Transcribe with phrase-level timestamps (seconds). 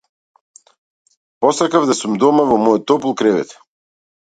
[1.41, 3.57] Посакав да сум дома во мојот топол кревет.